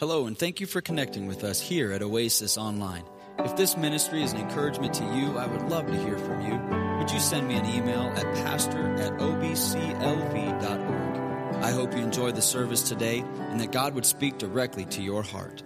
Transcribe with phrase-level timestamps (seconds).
[0.00, 3.04] Hello, and thank you for connecting with us here at Oasis Online.
[3.38, 6.58] If this ministry is an encouragement to you, I would love to hear from you.
[6.98, 10.64] Would you send me an email at pastor at obclv.org?
[11.62, 15.22] I hope you enjoyed the service today and that God would speak directly to your
[15.22, 15.62] heart.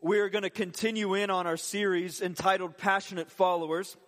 [0.00, 3.98] We are going to continue in on our series entitled Passionate Followers.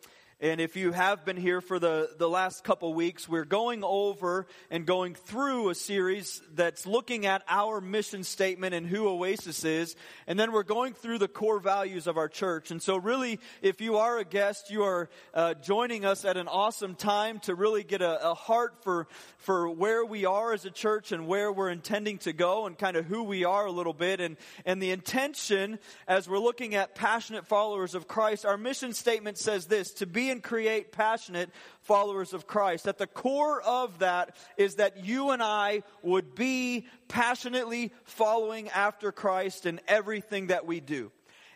[0.41, 4.47] And if you have been here for the, the last couple weeks, we're going over
[4.71, 9.97] and going through a series that's looking at our mission statement and who Oasis is.
[10.29, 12.71] And then we're going through the core values of our church.
[12.71, 16.47] And so really, if you are a guest, you are uh, joining us at an
[16.47, 20.71] awesome time to really get a, a heart for, for where we are as a
[20.71, 23.93] church and where we're intending to go and kind of who we are a little
[23.93, 24.21] bit.
[24.21, 29.37] And, and the intention as we're looking at passionate followers of Christ, our mission statement
[29.37, 31.51] says this, to be and create passionate
[31.81, 32.87] followers of Christ.
[32.87, 39.13] At the core of that is that you and I would be passionately following after
[39.13, 41.11] Christ in everything that we do.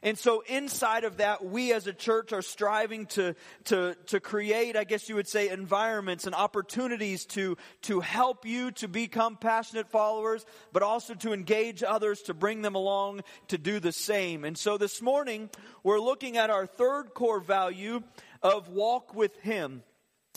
[0.04, 4.76] And so inside of that, we as a church are striving to, to, to create,
[4.76, 9.88] I guess you would say, environments and opportunities to, to help you to become passionate
[9.88, 14.44] followers, but also to engage others to bring them along to do the same.
[14.44, 15.48] And so this morning,
[15.84, 18.02] we're looking at our third core value,
[18.42, 19.82] of walk with Him.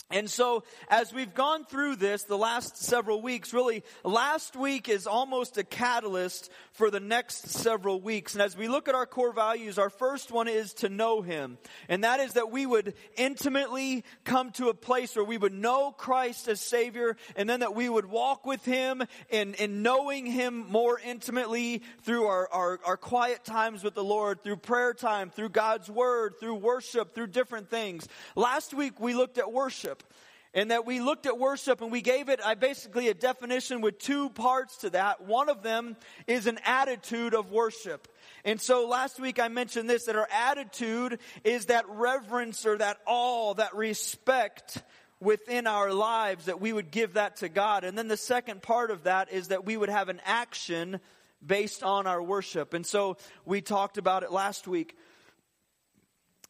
[0.08, 5.04] And so, as we've gone through this the last several weeks, really, last week is
[5.08, 8.32] almost a catalyst for the next several weeks.
[8.32, 11.58] And as we look at our core values, our first one is to know Him.
[11.88, 15.90] And that is that we would intimately come to a place where we would know
[15.90, 20.70] Christ as Savior, and then that we would walk with Him in, in knowing Him
[20.70, 25.48] more intimately through our, our, our quiet times with the Lord, through prayer time, through
[25.48, 28.06] God's Word, through worship, through different things.
[28.36, 30.12] Last week, we looked at worship worship.
[30.54, 33.98] And that we looked at worship and we gave it I basically a definition with
[33.98, 35.26] two parts to that.
[35.26, 38.08] One of them is an attitude of worship.
[38.44, 42.96] And so last week I mentioned this that our attitude is that reverence or that
[43.06, 44.82] awe, that respect
[45.20, 47.84] within our lives, that we would give that to God.
[47.84, 51.00] And then the second part of that is that we would have an action
[51.44, 52.72] based on our worship.
[52.72, 54.96] And so we talked about it last week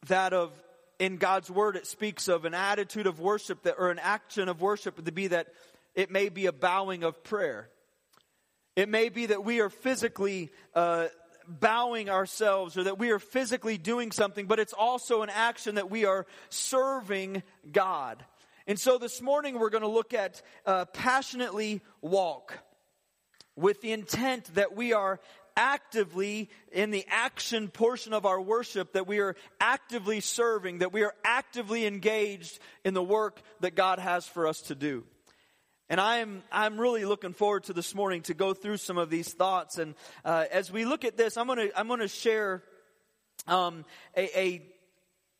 [0.07, 0.51] that of
[0.99, 4.61] in God's word, it speaks of an attitude of worship that, or an action of
[4.61, 5.47] worship to be that
[5.95, 7.69] it may be a bowing of prayer.
[8.75, 11.07] It may be that we are physically uh,
[11.47, 15.89] bowing ourselves or that we are physically doing something, but it's also an action that
[15.89, 18.23] we are serving God.
[18.67, 22.59] And so this morning we're going to look at uh, passionately walk
[23.55, 25.19] with the intent that we are
[25.57, 31.03] actively in the action portion of our worship that we are actively serving, that we
[31.03, 35.03] are actively engaged in the work that God has for us to do.
[35.89, 39.09] And I am, I'm really looking forward to this morning to go through some of
[39.09, 39.77] these thoughts.
[39.77, 42.61] And uh, as we look at this, I'm going to I'm to share
[43.47, 43.85] um,
[44.15, 44.76] a, a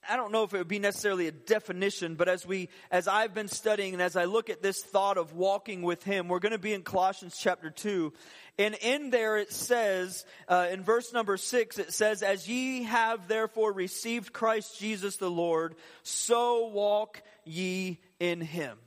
[0.09, 3.33] I don't know if it would be necessarily a definition, but as we, as I've
[3.33, 6.53] been studying and as I look at this thought of walking with Him, we're going
[6.53, 8.13] to be in Colossians chapter 2.
[8.57, 13.27] And in there it says, uh, in verse number 6, it says, As ye have
[13.27, 18.77] therefore received Christ Jesus the Lord, so walk ye in Him.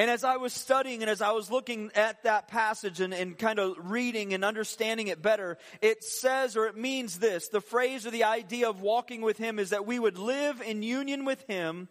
[0.00, 3.36] And as I was studying and as I was looking at that passage and, and,
[3.36, 8.06] kind of reading and understanding it better, it says or it means this the phrase
[8.06, 11.46] or the idea of walking with Him is that we would live in union with
[11.48, 11.90] Him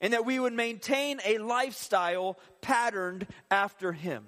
[0.00, 4.24] and that we would maintain a lifestyle patterned after Him.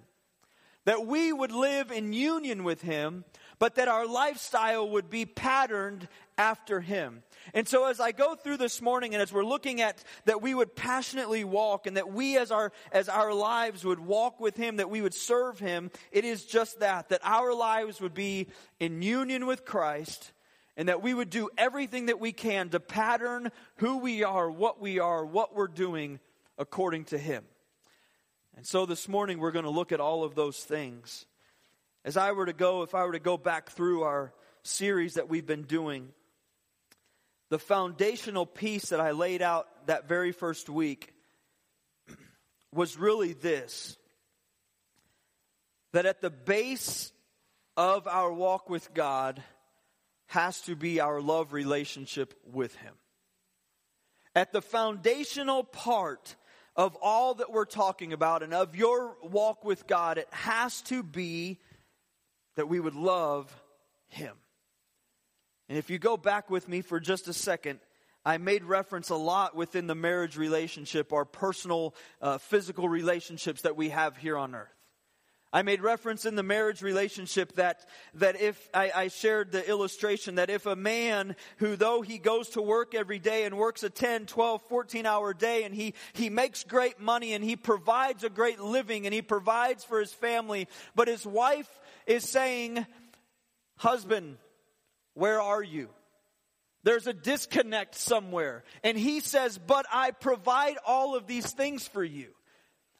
[0.84, 3.24] That we would live in union with Him,
[3.58, 7.22] but that our lifestyle would be patterned after Him.
[7.54, 10.54] And so as I go through this morning and as we're looking at that we
[10.54, 14.76] would passionately walk and that we as our, as our lives would walk with Him,
[14.76, 18.48] that we would serve Him, it is just that, that our lives would be
[18.78, 20.32] in union with Christ
[20.76, 24.80] and that we would do everything that we can to pattern who we are, what
[24.80, 26.20] we are, what we're doing
[26.56, 27.44] according to Him.
[28.56, 31.26] And so this morning we're going to look at all of those things.
[32.04, 35.28] As I were to go, if I were to go back through our series that
[35.28, 36.08] we've been doing,
[37.50, 41.12] the foundational piece that I laid out that very first week
[42.72, 43.96] was really this
[45.92, 47.12] that at the base
[47.76, 49.42] of our walk with God
[50.26, 52.92] has to be our love relationship with Him.
[54.34, 56.36] At the foundational part
[56.76, 61.02] of all that we're talking about and of your walk with God, it has to
[61.02, 61.58] be
[62.58, 63.54] that we would love
[64.08, 64.34] Him.
[65.68, 67.78] And if you go back with me for just a second,
[68.24, 73.76] I made reference a lot within the marriage relationship, our personal, uh, physical relationships that
[73.76, 74.74] we have here on earth.
[75.52, 80.34] I made reference in the marriage relationship that, that if I, I, shared the illustration
[80.34, 83.88] that if a man who though he goes to work every day and works a
[83.88, 88.28] 10, 12, 14 hour day and he, he makes great money and he provides a
[88.28, 92.84] great living and he provides for his family, but his wife is saying,
[93.76, 94.38] husband,
[95.14, 95.90] where are you?
[96.82, 98.64] There's a disconnect somewhere.
[98.82, 102.28] And he says, but I provide all of these things for you.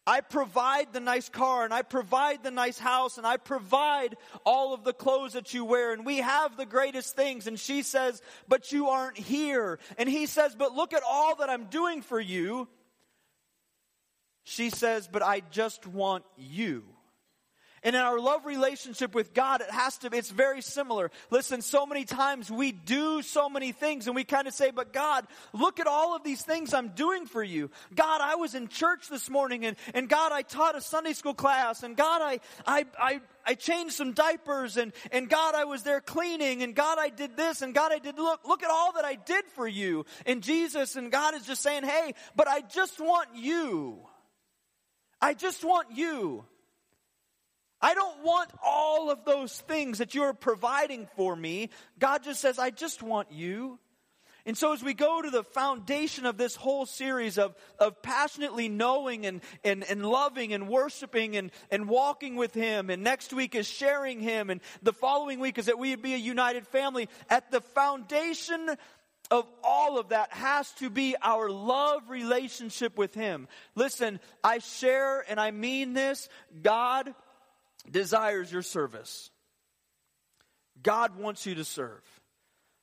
[0.07, 4.73] I provide the nice car and I provide the nice house and I provide all
[4.73, 7.47] of the clothes that you wear and we have the greatest things.
[7.47, 9.79] And she says, but you aren't here.
[9.99, 12.69] And he says, but look at all that I'm doing for you.
[14.45, 16.85] She says, but I just want you.
[17.83, 21.11] And in our love relationship with God, it has to, it's very similar.
[21.31, 24.93] Listen, so many times we do so many things and we kind of say, but
[24.93, 27.71] God, look at all of these things I'm doing for you.
[27.95, 31.35] God, I was in church this morning and, and God, I taught a Sunday school
[31.35, 35.83] class and God, I, I, I, I changed some diapers and, and God, I was
[35.83, 38.93] there cleaning and God, I did this and God, I did, look, look at all
[38.95, 40.05] that I did for you.
[40.27, 44.01] And Jesus and God is just saying, hey, but I just want you.
[45.21, 46.45] I just want you.
[47.81, 51.71] I don't want all of those things that you're providing for me.
[51.99, 53.79] God just says, I just want you.
[54.49, 58.71] And so as we go to the foundation of this whole series of, of passionately
[58.71, 63.55] knowing and, and, and loving and worshiping and, and walking with Him, and next week
[63.55, 67.51] is sharing Him, and the following week is that we be a united family, at
[67.51, 68.71] the foundation
[69.31, 73.49] of all of that has to be our love relationship with Him.
[73.75, 76.29] Listen, I share and I mean this.
[76.63, 77.15] God
[77.91, 79.31] desires your service.
[80.83, 82.03] God wants you to serve.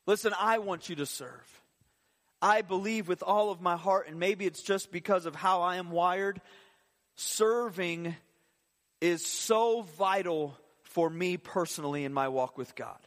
[0.06, 1.62] Listen, I want you to serve.
[2.42, 5.78] I believe with all of my heart, and maybe it's just because of how I
[5.78, 6.42] am wired,
[7.16, 8.16] serving
[9.02, 13.00] is so vital for me personally in my walk with God.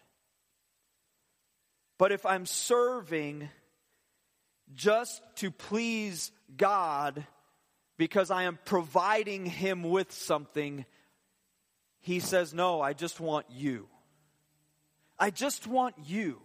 [1.98, 3.48] But if I'm serving
[4.74, 7.26] just to please God
[7.96, 10.84] because I am providing Him with something,
[12.08, 13.86] he says, No, I just want you.
[15.18, 16.40] I just want you.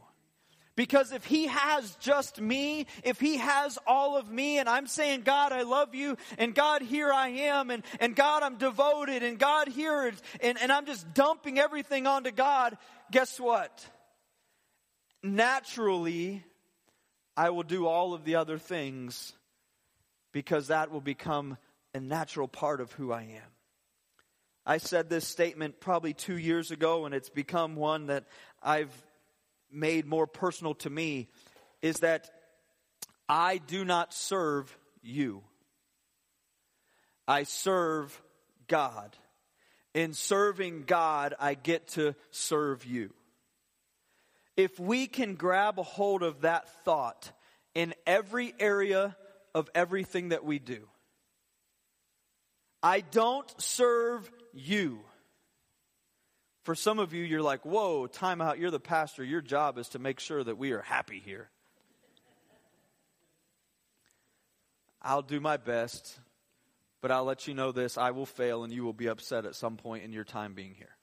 [0.76, 5.22] Because if he has just me, if he has all of me, and I'm saying,
[5.22, 9.38] God, I love you, and God, here I am, and, and God, I'm devoted, and
[9.38, 10.12] God, here,
[10.42, 12.76] and, and I'm just dumping everything onto God,
[13.12, 13.86] guess what?
[15.22, 16.44] Naturally,
[17.38, 19.32] I will do all of the other things
[20.32, 21.58] because that will become
[21.94, 23.53] a natural part of who I am.
[24.66, 28.26] I said this statement probably two years ago, and it's become one that
[28.62, 28.94] I've
[29.70, 31.28] made more personal to me
[31.82, 32.30] is that
[33.28, 35.44] I do not serve you.
[37.28, 38.22] I serve
[38.68, 39.16] God.
[39.94, 43.14] In serving God, I get to serve you.
[44.56, 47.32] If we can grab a hold of that thought
[47.76, 49.16] in every area
[49.54, 50.88] of everything that we do,
[52.82, 55.00] I don't serve you.
[56.64, 58.58] For some of you, you're like, whoa, time out.
[58.58, 59.24] You're the pastor.
[59.24, 61.50] Your job is to make sure that we are happy here.
[65.02, 66.18] I'll do my best,
[67.02, 69.56] but I'll let you know this I will fail and you will be upset at
[69.56, 70.96] some point in your time being here.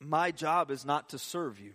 [0.00, 1.74] My job is not to serve you.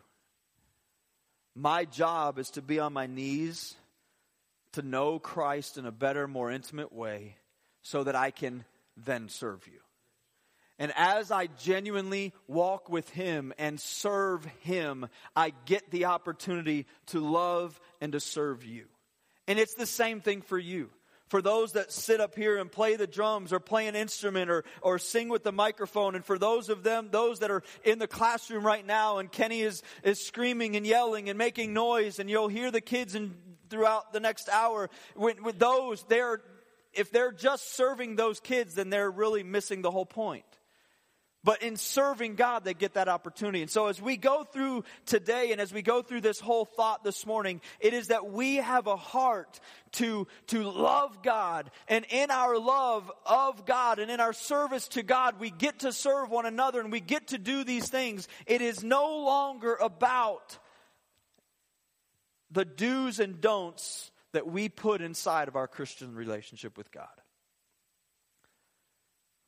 [1.56, 3.76] My job is to be on my knees,
[4.74, 7.38] to know Christ in a better, more intimate way,
[7.84, 8.66] so that I can
[9.06, 9.80] then serve you.
[10.80, 17.20] And as I genuinely walk with Him and serve Him, I get the opportunity to
[17.20, 18.86] love and to serve you.
[19.48, 20.90] And it's the same thing for you.
[21.30, 24.64] For those that sit up here and play the drums or play an instrument or,
[24.82, 28.08] or sing with the microphone, and for those of them, those that are in the
[28.08, 32.48] classroom right now, and Kenny is, is screaming and yelling and making noise, and you'll
[32.48, 33.36] hear the kids and
[33.70, 34.90] throughout the next hour.
[35.16, 36.42] With, with those, they're
[36.98, 40.44] if they're just serving those kids, then they're really missing the whole point.
[41.44, 43.62] But in serving God, they get that opportunity.
[43.62, 47.06] And so as we go through today and as we go through this whole thought
[47.06, 49.62] this morning, it is that we have a heart
[49.94, 51.72] to, to love God.
[51.88, 55.94] And in our love of God and in our service to God, we get to
[55.94, 58.28] serve one another and we get to do these things.
[58.46, 60.58] It is no longer about
[62.52, 67.08] the do's and don'ts that we put inside of our Christian relationship with God.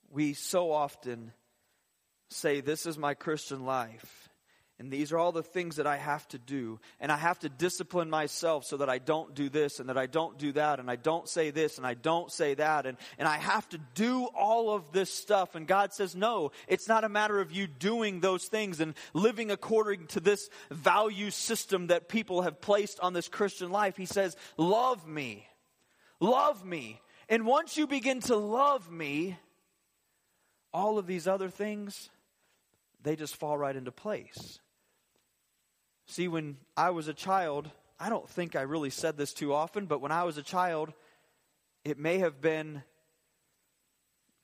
[0.09, 1.31] We so often
[2.31, 4.28] say, This is my Christian life.
[4.79, 6.79] And these are all the things that I have to do.
[7.01, 10.05] And I have to discipline myself so that I don't do this and that I
[10.05, 12.85] don't do that and I don't say this and I don't say that.
[12.85, 15.55] And, and I have to do all of this stuff.
[15.55, 19.51] And God says, no, it's not a matter of you doing those things and living
[19.51, 23.97] according to this value system that people have placed on this Christian life.
[23.97, 25.45] He says, love me.
[26.21, 27.01] Love me.
[27.27, 29.37] And once you begin to love me,
[30.73, 32.09] all of these other things,
[33.03, 34.59] they just fall right into place.
[36.09, 39.85] See, when I was a child, I don't think I really said this too often,
[39.85, 40.91] but when I was a child,
[41.85, 42.81] it may have been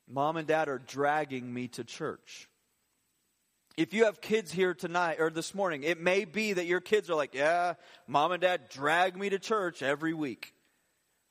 [0.08, 2.48] mom and dad are dragging me to church.
[3.78, 7.10] If you have kids here tonight or this morning, it may be that your kids
[7.10, 7.74] are like, yeah,
[8.06, 10.54] mom and dad drag me to church every week.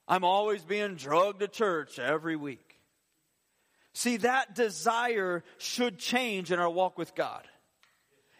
[0.08, 2.80] I'm always being drugged to church every week.
[3.94, 7.46] See, that desire should change in our walk with God.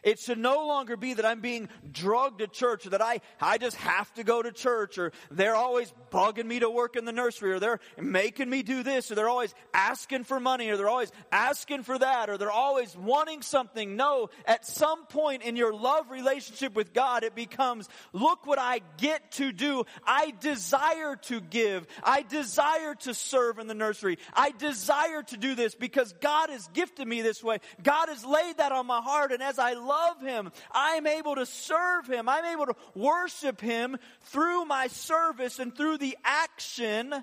[0.04, 3.56] It should no longer be that I'm being drugged to church or that I, I
[3.56, 7.12] just have to go to church or they're always bugging me to work in the
[7.12, 10.90] nursery or they're making me do this or they're always asking for money or they're
[10.90, 13.96] always asking for that or they're always wanting something.
[13.96, 18.82] No, at some point in your love relationship with God, it becomes, look what I
[18.98, 19.84] get to do.
[20.06, 21.86] I desire to give.
[22.02, 24.18] I desire to serve in the nursery.
[24.34, 27.58] I desire to do this because God has gifted me this way.
[27.82, 30.50] God has laid that on my heart and as I love love Him.
[30.72, 32.28] I'm able to serve Him.
[32.28, 37.14] I'm able to worship Him through my service and through the action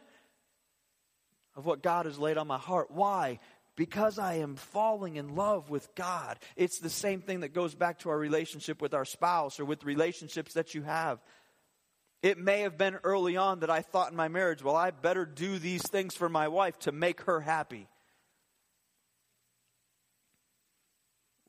[1.56, 2.92] of what God has laid on my heart.
[2.92, 3.40] Why?
[3.76, 6.38] Because I am falling in love with God.
[6.56, 9.84] It's the same thing that goes back to our relationship with our spouse or with
[9.84, 11.20] relationships that you have.
[12.22, 15.26] It may have been early on that I thought in my marriage, well, I better
[15.26, 17.88] do these things for my wife to make her happy.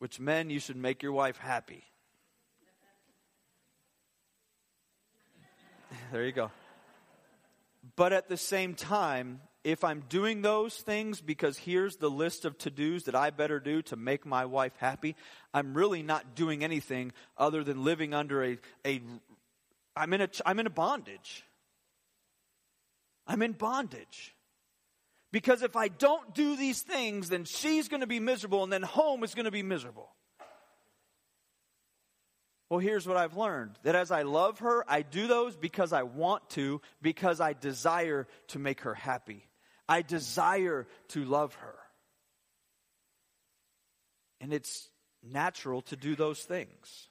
[0.03, 1.85] Which men, you should make your wife happy.
[6.13, 6.51] there you go.
[7.95, 12.59] But at the same time, if I'm doing those things because here's the list of
[12.59, 15.15] to dos that I better do to make my wife happy,
[15.55, 19.01] I'm really not doing anything other than living under a, a
[19.95, 21.45] I'm in a, I'm in a bondage.
[23.29, 24.35] I'm in bondage.
[25.33, 28.83] Because if I don't do these things, then she's going to be miserable and then
[28.83, 30.11] home is going to be miserable.
[32.69, 36.05] Well, here's what I've learned that as I love her, I do those because I
[36.05, 39.47] want to, because I desire to make her happy.
[39.89, 41.75] I desire to love her.
[44.41, 44.89] And it's
[45.23, 47.09] natural to do those things.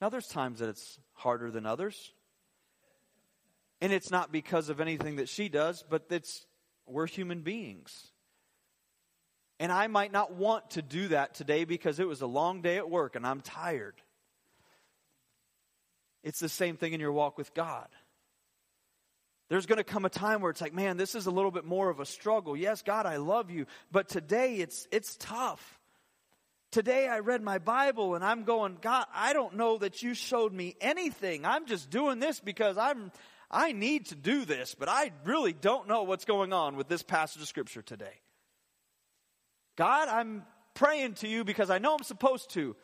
[0.00, 2.12] Now, there's times that it's harder than others.
[3.80, 6.46] And it's not because of anything that she does, but it's
[6.86, 8.10] we're human beings.
[9.60, 12.76] And I might not want to do that today because it was a long day
[12.76, 13.94] at work and I'm tired.
[16.22, 17.88] It's the same thing in your walk with God.
[19.50, 21.64] There's going to come a time where it's like, man, this is a little bit
[21.64, 22.56] more of a struggle.
[22.56, 25.78] Yes, God, I love you, but today it's it's tough.
[26.72, 30.52] Today I read my Bible and I'm going, God, I don't know that you showed
[30.52, 31.44] me anything.
[31.44, 33.12] I'm just doing this because I'm
[33.54, 37.04] I need to do this, but I really don't know what's going on with this
[37.04, 38.20] passage of Scripture today.
[39.76, 40.44] God, I'm
[40.74, 42.74] praying to you because I know I'm supposed to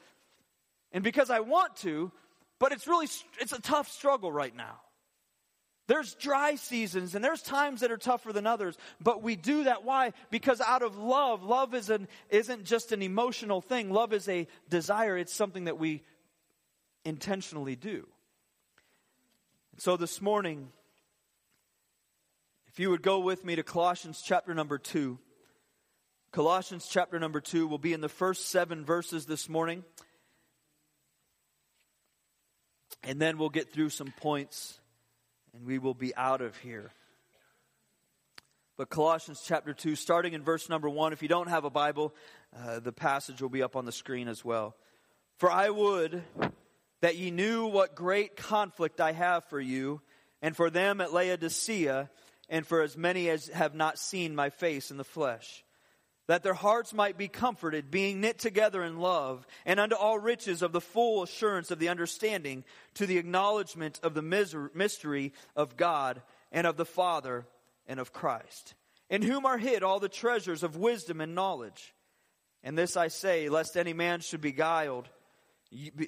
[0.92, 2.12] and because I want to,
[2.60, 3.08] but it's really
[3.40, 4.80] it's a tough struggle right now.
[5.88, 9.82] There's dry seasons and there's times that are tougher than others, but we do that
[9.82, 10.12] why?
[10.30, 13.90] Because out of love, love is an, isn't just an emotional thing.
[13.90, 15.18] Love is a desire.
[15.18, 16.04] It's something that we
[17.04, 18.06] intentionally do.
[19.80, 20.68] So this morning,
[22.68, 25.18] if you would go with me to Colossians chapter number 2.
[26.32, 29.82] Colossians chapter number 2 will be in the first seven verses this morning.
[33.02, 34.78] And then we'll get through some points
[35.54, 36.90] and we will be out of here.
[38.76, 42.14] But Colossians chapter 2, starting in verse number 1, if you don't have a Bible,
[42.54, 44.76] uh, the passage will be up on the screen as well.
[45.38, 46.22] For I would
[47.00, 50.00] that ye knew what great conflict I have for you,
[50.42, 52.10] and for them at Laodicea,
[52.48, 55.64] and for as many as have not seen my face in the flesh.
[56.26, 60.62] That their hearts might be comforted, being knit together in love, and unto all riches
[60.62, 62.64] of the full assurance of the understanding,
[62.94, 64.22] to the acknowledgement of the
[64.74, 67.46] mystery of God, and of the Father,
[67.86, 68.74] and of Christ,
[69.08, 71.94] in whom are hid all the treasures of wisdom and knowledge.
[72.62, 75.08] And this I say, lest any man should be guiled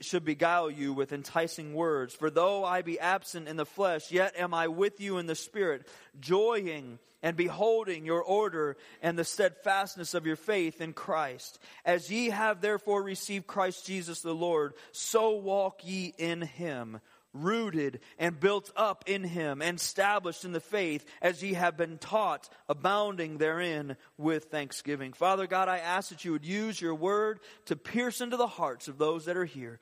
[0.00, 2.14] should beguile you with enticing words.
[2.14, 5.34] For though I be absent in the flesh, yet am I with you in the
[5.34, 5.86] spirit,
[6.18, 11.60] joying and beholding your order and the steadfastness of your faith in Christ.
[11.84, 17.00] As ye have therefore received Christ Jesus the Lord, so walk ye in him
[17.32, 21.98] rooted and built up in him and established in the faith as ye have been
[21.98, 25.12] taught, abounding therein with thanksgiving.
[25.12, 28.88] Father God, I ask that you would use your word to pierce into the hearts
[28.88, 29.80] of those that are here.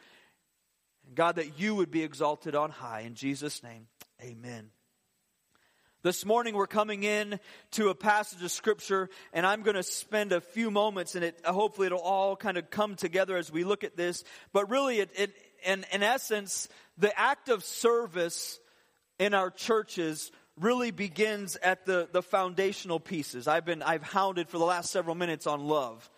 [1.14, 3.00] God, that you would be exalted on high.
[3.00, 3.86] In Jesus' name,
[4.22, 4.70] amen.
[6.02, 7.38] This morning we're coming in
[7.72, 11.44] to a passage of scripture and I'm going to spend a few moments and it,
[11.44, 14.24] hopefully it'll all kind of come together as we look at this.
[14.54, 18.58] But really it, it in, in essence, the act of service
[19.18, 23.48] in our churches really begins at the, the foundational pieces.
[23.48, 26.08] I've been, I've hounded for the last several minutes on love.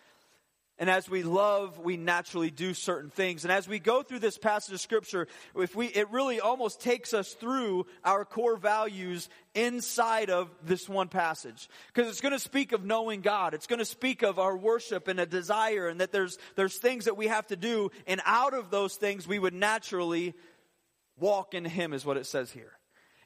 [0.79, 3.45] And as we love, we naturally do certain things.
[3.45, 7.13] And as we go through this passage of scripture, if we, it really almost takes
[7.13, 11.69] us through our core values inside of this one passage.
[11.93, 13.53] Because it's going to speak of knowing God.
[13.53, 17.05] It's going to speak of our worship and a desire and that there's, there's things
[17.05, 17.91] that we have to do.
[18.07, 20.33] And out of those things, we would naturally
[21.19, 22.71] walk in Him, is what it says here.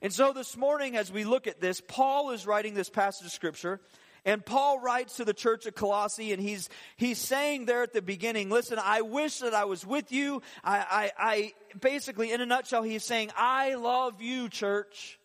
[0.01, 3.31] And so this morning, as we look at this, Paul is writing this passage of
[3.31, 3.79] Scripture.
[4.27, 8.01] And Paul writes to the church at Colossae, and he's, he's saying there at the
[8.01, 10.41] beginning, listen, I wish that I was with you.
[10.65, 15.17] I, I, I basically, in a nutshell, he's saying, I love you, church.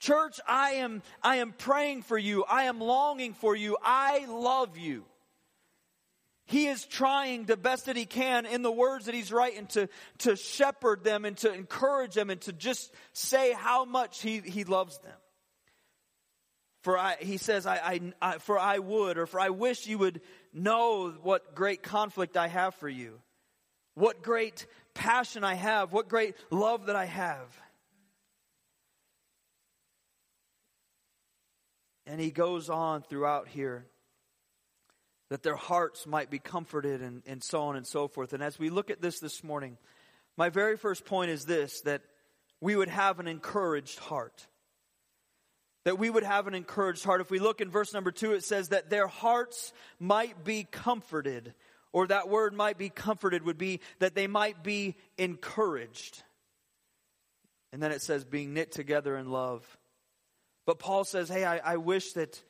[0.00, 2.42] Church, I am, I am praying for you.
[2.42, 3.76] I am longing for you.
[3.80, 5.04] I love you
[6.46, 9.88] he is trying the best that he can in the words that he's writing to,
[10.18, 14.64] to shepherd them and to encourage them and to just say how much he, he
[14.64, 15.14] loves them.
[16.82, 19.98] For I, he says, I, I, I, for I would, or for I wish you
[19.98, 20.20] would
[20.52, 23.20] know what great conflict I have for you,
[23.94, 27.46] what great passion I have, what great love that I have.
[32.06, 33.86] And he goes on throughout here
[35.28, 38.32] that their hearts might be comforted and, and so on and so forth.
[38.32, 39.78] And as we look at this this morning,
[40.36, 42.02] my very first point is this that
[42.60, 44.46] we would have an encouraged heart.
[45.90, 47.20] That we would have an encouraged heart.
[47.20, 51.52] If we look in verse number two, it says that their hearts might be comforted,
[51.92, 56.22] or that word might be comforted would be that they might be encouraged.
[57.72, 59.66] And then it says being knit together in love.
[60.64, 62.40] But Paul says, hey, I, I wish that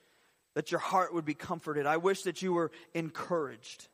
[0.54, 1.86] that your heart would be comforted.
[1.86, 3.88] I wish that you were encouraged.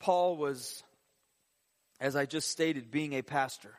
[0.00, 0.82] Paul was,
[1.98, 3.74] as I just stated, being a pastor.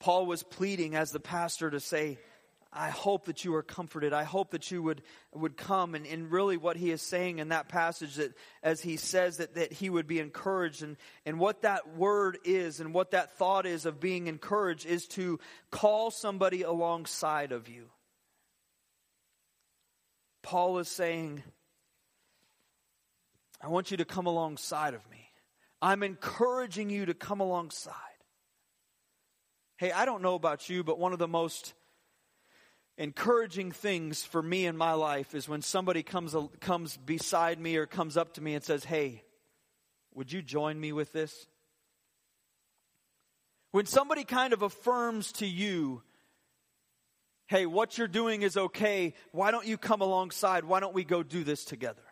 [0.00, 2.18] Paul was pleading as the pastor to say,
[2.72, 4.12] I hope that you are comforted.
[4.12, 5.02] I hope that you would,
[5.34, 5.94] would come.
[5.94, 8.32] And, and really what he is saying in that passage that
[8.62, 12.80] as he says that, that he would be encouraged and, and what that word is
[12.80, 17.90] and what that thought is of being encouraged is to call somebody alongside of you.
[20.42, 21.42] Paul is saying,
[23.60, 25.28] I want you to come alongside of me.
[25.82, 27.94] I'm encouraging you to come alongside.
[29.80, 31.72] Hey, I don't know about you, but one of the most
[32.98, 37.86] encouraging things for me in my life is when somebody comes, comes beside me or
[37.86, 39.22] comes up to me and says, Hey,
[40.12, 41.46] would you join me with this?
[43.70, 46.02] When somebody kind of affirms to you
[47.48, 49.14] hey, what you're doing is okay.
[49.32, 50.64] Why don't you come alongside?
[50.64, 52.02] Why don't we go do this together?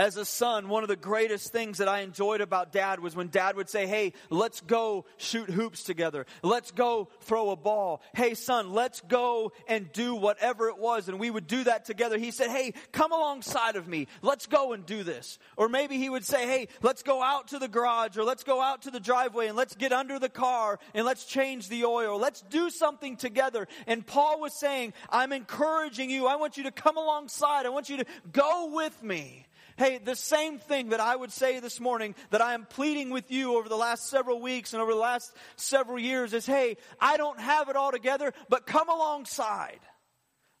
[0.00, 3.28] As a son, one of the greatest things that I enjoyed about dad was when
[3.28, 6.24] dad would say, Hey, let's go shoot hoops together.
[6.42, 8.00] Let's go throw a ball.
[8.14, 11.10] Hey, son, let's go and do whatever it was.
[11.10, 12.16] And we would do that together.
[12.16, 14.06] He said, Hey, come alongside of me.
[14.22, 15.38] Let's go and do this.
[15.58, 18.62] Or maybe he would say, Hey, let's go out to the garage or let's go
[18.62, 22.18] out to the driveway and let's get under the car and let's change the oil.
[22.18, 23.68] Let's do something together.
[23.86, 26.26] And Paul was saying, I'm encouraging you.
[26.26, 27.66] I want you to come alongside.
[27.66, 29.46] I want you to go with me.
[29.80, 33.30] Hey, the same thing that I would say this morning that I am pleading with
[33.30, 37.16] you over the last several weeks and over the last several years is, hey, I
[37.16, 39.80] don't have it all together, but come alongside.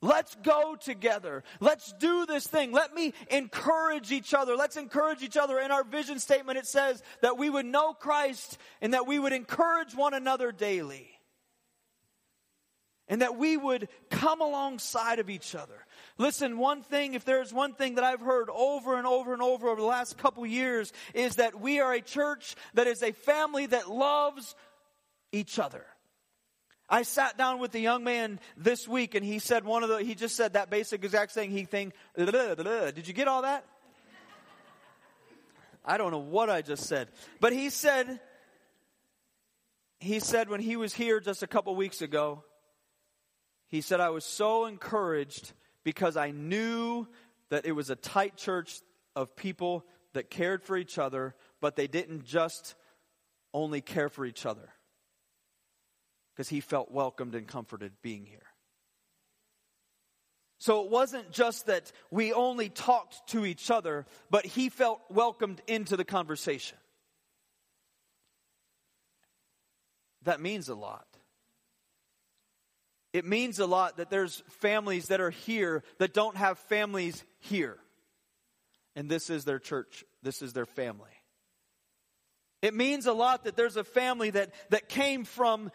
[0.00, 1.44] Let's go together.
[1.60, 2.72] Let's do this thing.
[2.72, 4.56] Let me encourage each other.
[4.56, 5.58] Let's encourage each other.
[5.58, 9.34] In our vision statement, it says that we would know Christ and that we would
[9.34, 11.10] encourage one another daily.
[13.06, 15.84] And that we would come alongside of each other.
[16.18, 19.68] Listen, one thing, if there's one thing that I've heard over and over and over
[19.68, 23.66] over the last couple years is that we are a church that is a family
[23.66, 24.54] that loves
[25.32, 25.84] each other.
[26.88, 29.98] I sat down with a young man this week and he said one of the,
[29.98, 33.64] he just said that basic exact thing he thing, did you get all that?
[35.84, 37.08] I don't know what I just said.
[37.40, 38.20] But he said,
[40.00, 42.44] he said when he was here just a couple weeks ago,
[43.68, 45.52] he said, I was so encouraged
[45.84, 47.06] because I knew
[47.50, 48.80] that it was a tight church
[49.16, 52.74] of people that cared for each other, but they didn't just
[53.52, 54.68] only care for each other.
[56.34, 58.46] Because he felt welcomed and comforted being here.
[60.58, 65.62] So it wasn't just that we only talked to each other, but he felt welcomed
[65.66, 66.76] into the conversation.
[70.24, 71.09] That means a lot.
[73.12, 77.76] It means a lot that there's families that are here that don't have families here.
[78.94, 81.10] And this is their church, this is their family.
[82.62, 85.72] It means a lot that there's a family that, that came from,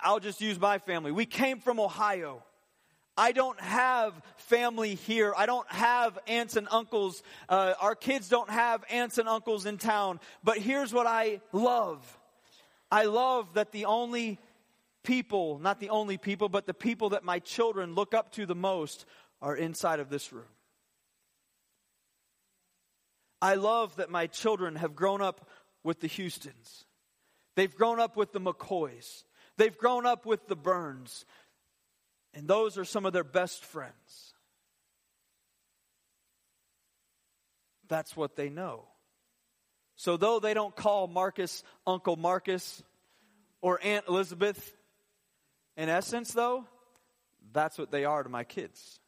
[0.00, 1.12] I'll just use my family.
[1.12, 2.42] We came from Ohio.
[3.16, 5.34] I don't have family here.
[5.36, 7.22] I don't have aunts and uncles.
[7.48, 10.18] Uh, our kids don't have aunts and uncles in town.
[10.42, 12.18] But here's what I love
[12.90, 14.38] I love that the only
[15.02, 18.54] people, not the only people, but the people that my children look up to the
[18.54, 19.04] most
[19.40, 20.44] are inside of this room.
[23.40, 25.48] I love that my children have grown up
[25.82, 26.84] with the Houstons.
[27.56, 29.24] They've grown up with the McCoys.
[29.56, 31.24] They've grown up with the Burns.
[32.34, 34.32] And those are some of their best friends.
[37.88, 38.84] That's what they know.
[39.96, 42.82] So, though they don't call Marcus Uncle Marcus
[43.60, 44.74] or Aunt Elizabeth,
[45.76, 46.64] in essence, though,
[47.52, 49.00] that's what they are to my kids.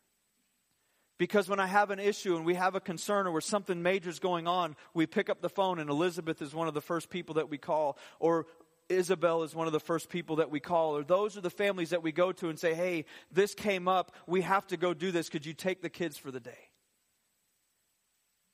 [1.16, 4.10] Because when I have an issue and we have a concern or where something major
[4.10, 7.08] is going on, we pick up the phone and Elizabeth is one of the first
[7.08, 8.46] people that we call, or
[8.88, 11.90] Isabel is one of the first people that we call, or those are the families
[11.90, 14.12] that we go to and say, hey, this came up.
[14.26, 15.28] We have to go do this.
[15.28, 16.70] Could you take the kids for the day?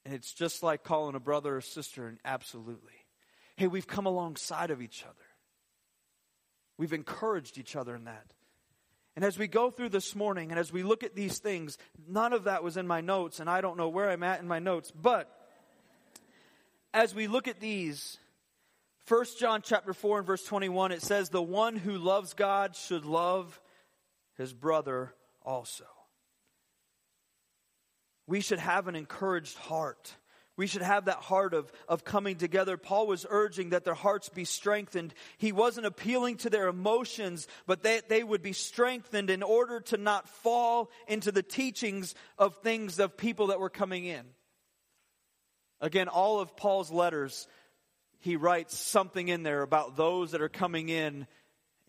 [0.04, 2.92] And it's just like calling a brother or sister, and absolutely.
[3.56, 5.14] Hey, we've come alongside of each other.
[6.80, 8.32] We've encouraged each other in that.
[9.14, 11.76] And as we go through this morning and as we look at these things,
[12.08, 14.48] none of that was in my notes, and I don't know where I'm at in
[14.48, 15.28] my notes, but
[16.94, 18.16] as we look at these,
[19.08, 23.04] 1 John chapter 4 and verse 21, it says, The one who loves God should
[23.04, 23.60] love
[24.38, 25.12] his brother
[25.44, 25.84] also.
[28.26, 30.16] We should have an encouraged heart.
[30.60, 32.76] We should have that heart of, of coming together.
[32.76, 35.14] Paul was urging that their hearts be strengthened.
[35.38, 39.96] He wasn't appealing to their emotions, but that they would be strengthened in order to
[39.96, 44.20] not fall into the teachings of things of people that were coming in.
[45.80, 47.48] Again, all of Paul's letters,
[48.18, 51.26] he writes something in there about those that are coming in,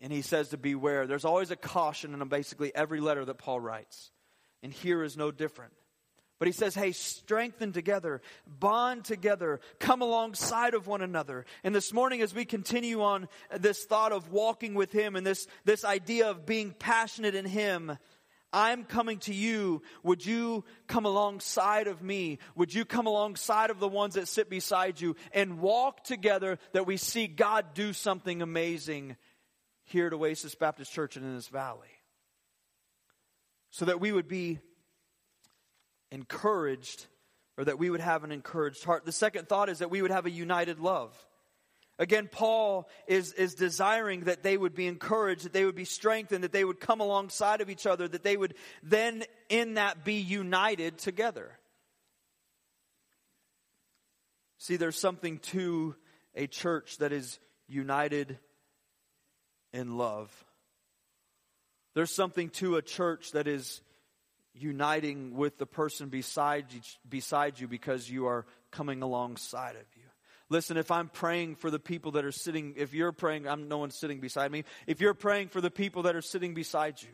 [0.00, 1.06] and he says to beware.
[1.06, 4.10] There's always a caution in basically every letter that Paul writes.
[4.62, 5.74] And here is no different.
[6.38, 11.46] But he says, hey, strengthen together, bond together, come alongside of one another.
[11.62, 15.46] And this morning, as we continue on this thought of walking with him and this,
[15.64, 17.96] this idea of being passionate in him,
[18.52, 19.82] I'm coming to you.
[20.02, 22.38] Would you come alongside of me?
[22.54, 26.86] Would you come alongside of the ones that sit beside you and walk together that
[26.86, 29.16] we see God do something amazing
[29.84, 31.88] here at Oasis Baptist Church and in this valley?
[33.70, 34.58] So that we would be
[36.12, 37.06] encouraged
[37.58, 39.04] or that we would have an encouraged heart.
[39.04, 41.12] The second thought is that we would have a united love.
[41.98, 46.44] Again, Paul is, is desiring that they would be encouraged, that they would be strengthened,
[46.44, 50.14] that they would come alongside of each other, that they would then in that be
[50.14, 51.58] united together.
[54.58, 55.96] See, there's something to
[56.34, 58.38] a church that is united
[59.72, 60.30] in love.
[61.94, 63.82] There's something to a church that is
[64.54, 70.02] uniting with the person beside you, beside you because you are coming alongside of you.
[70.48, 73.78] Listen, if I'm praying for the people that are sitting, if you're praying, I'm no
[73.78, 74.64] one sitting beside me.
[74.86, 77.08] If you're praying for the people that are sitting beside you,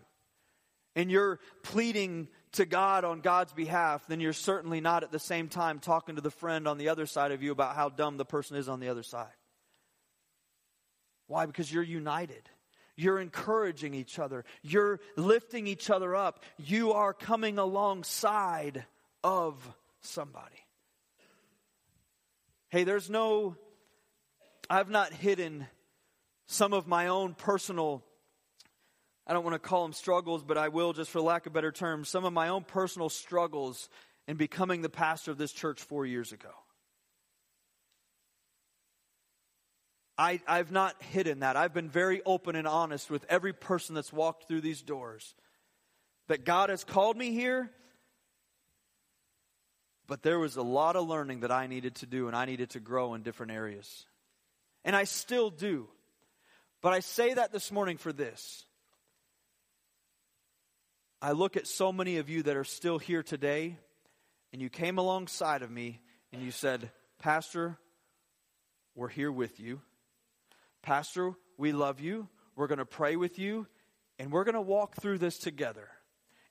[0.96, 5.48] and you're pleading to God on God's behalf, then you're certainly not at the same
[5.48, 8.24] time talking to the friend on the other side of you about how dumb the
[8.24, 9.29] person is on the other side.
[11.29, 11.46] Why?
[11.46, 12.48] Because you're united.
[12.98, 14.44] You're encouraging each other.
[14.61, 16.42] You're lifting each other up.
[16.56, 18.84] You are coming alongside
[19.22, 19.56] of
[20.00, 20.66] somebody.
[22.70, 23.54] Hey, there's no,
[24.68, 25.68] I've not hidden
[26.46, 28.02] some of my own personal,
[29.28, 31.70] I don't want to call them struggles, but I will just for lack of better
[31.70, 33.88] terms, some of my own personal struggles
[34.26, 36.50] in becoming the pastor of this church four years ago.
[40.18, 41.57] I, I've not hidden that.
[41.57, 45.35] I've been very open and honest with every person that's walked through these doors.
[46.26, 47.70] That God has called me here,
[50.09, 52.70] But there was a lot of learning that I needed to do, and I needed
[52.70, 54.07] to grow in different areas.
[54.85, 55.87] And I still do.
[56.81, 58.64] But I say that this morning for this.
[61.20, 63.76] I look at so many of you that are still here today,
[64.52, 66.00] and you came alongside of me
[66.33, 67.76] and you said, Pastor,
[68.94, 69.81] we're here with you.
[70.88, 72.29] Pastor, we love you.
[72.57, 73.66] We're going to pray with you,
[74.18, 75.90] and we're going to walk through this together.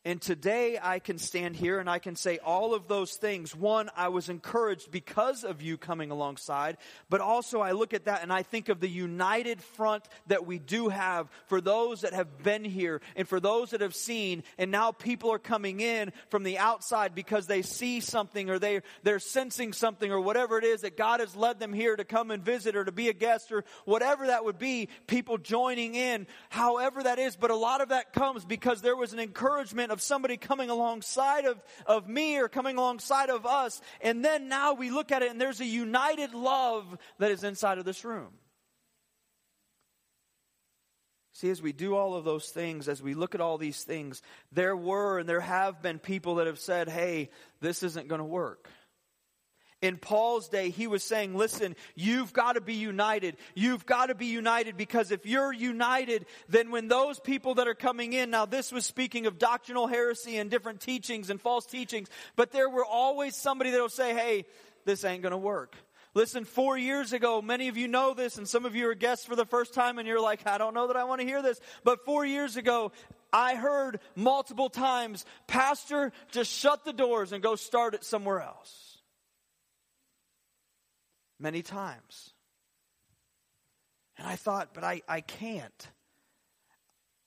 [0.06, 3.54] And today I can stand here and I can say all of those things.
[3.54, 6.78] One, I was encouraged because of you coming alongside,
[7.10, 10.60] but also I look at that and I think of the united front that we
[10.60, 14.44] do have for those that have been here and for those that have seen.
[14.58, 18.84] And now people are coming in from the outside because they see something or they,
[19.04, 22.32] they're sensing something or whatever it is that God has led them here to come
[22.32, 24.88] and visit or to be a guest or whatever that would be.
[25.06, 27.36] People joining in, however that is.
[27.36, 31.46] But a lot of that comes because there was an encouragement of somebody coming alongside
[31.46, 33.82] of, of me or coming alongside of us.
[34.02, 37.78] And then now we look at it and there's a united love that is inside
[37.78, 38.30] of this room.
[41.34, 44.24] See, as we do all of those things, as we look at all these things,
[44.52, 47.30] there were and there have been people that have said, hey,
[47.62, 48.68] this isn't going to work.
[49.80, 53.38] In Paul's day, he was saying, listen, you've got to be united.
[53.54, 57.76] You've got to be united because if you're united, then when those people that are
[57.76, 62.10] coming in, now this was speaking of doctrinal heresy and different teachings and false teachings,
[62.36, 64.46] but there were always somebody that'll say, hey,
[64.86, 65.76] this ain't going to work.
[66.16, 69.28] Listen, four years ago, many of you know this, and some of you are guests
[69.28, 71.44] for the first time, and you're like, I don't know that I want to hear
[71.44, 71.60] this.
[71.84, 72.92] But four years ago,
[73.32, 78.87] I heard multiple times, Pastor, just shut the doors and go start it somewhere else
[81.40, 82.32] many times.
[84.18, 85.88] And I thought, but I, I can't.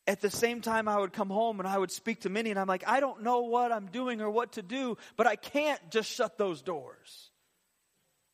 [0.07, 2.59] At the same time, I would come home and I would speak to many, and
[2.59, 5.81] I'm like, I don't know what I'm doing or what to do, but I can't
[5.90, 7.31] just shut those doors.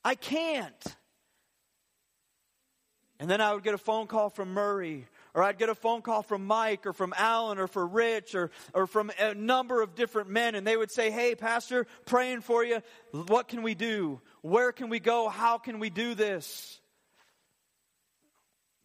[0.03, 0.97] I can't.
[3.19, 6.03] And then I would get a phone call from Murray or I'd get a phone
[6.03, 9.95] call from Mike or from Alan or for Rich or, or from a number of
[9.95, 12.83] different men and they would say, Hey, Pastor, praying for you.
[13.13, 14.21] What can we do?
[14.47, 15.29] Where can we go?
[15.29, 16.81] How can we do this?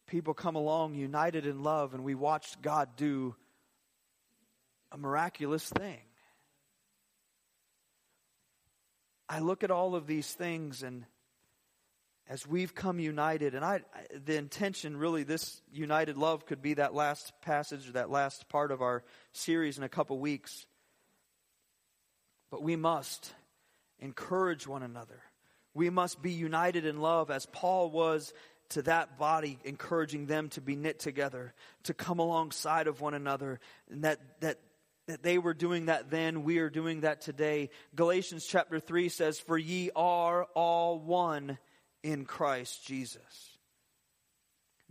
[0.08, 3.36] People come along united in love and we watched God do
[4.91, 6.00] a miraculous thing.
[9.30, 11.06] I look at all of these things and
[12.28, 13.82] as we've come united, and I,
[14.26, 18.71] the intention really, this united love could be that last passage, or that last part
[18.71, 20.65] of our series in a couple weeks.
[22.50, 23.34] But we must
[24.00, 25.21] encourage one another.
[25.73, 28.34] We must be united in love as Paul was
[28.69, 31.53] to that body, encouraging them to be knit together,
[31.84, 34.60] to come alongside of one another, and that, that,
[35.07, 37.69] that they were doing that then, we are doing that today.
[37.95, 41.57] Galatians chapter 3 says, For ye are all one
[42.03, 43.57] in Christ Jesus.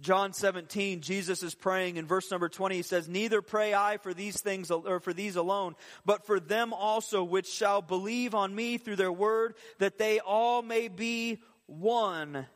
[0.00, 2.76] John 17, Jesus is praying in verse number 20.
[2.76, 6.72] He says, Neither pray I for these things, or for these alone, but for them
[6.72, 12.46] also which shall believe on me through their word, that they all may be one,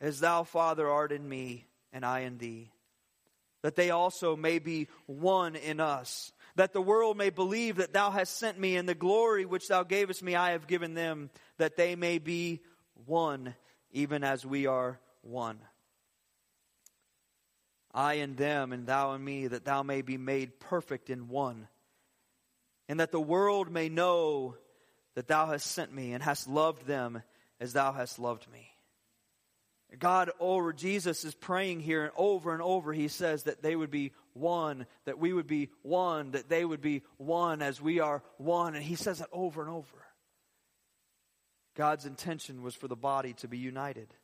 [0.00, 2.70] as thou, Father, art in me, and I in thee.
[3.62, 8.10] That they also may be one in us, that the world may believe that thou
[8.10, 11.76] hast sent me, and the glory which thou gavest me I have given them, that
[11.76, 12.60] they may be
[13.06, 13.54] one,
[13.92, 15.58] even as we are one.
[17.92, 21.68] I and them, and thou and me, that thou may be made perfect in one,
[22.88, 24.56] and that the world may know
[25.14, 27.22] that thou hast sent me and hast loved them
[27.58, 28.70] as thou hast loved me.
[29.98, 33.90] God over Jesus is praying here and over and over he says that they would
[33.90, 38.22] be one, that we would be one, that they would be one as we are
[38.36, 38.76] one.
[38.76, 40.06] And he says it over and over.
[41.76, 44.14] God's intention was for the body to be united.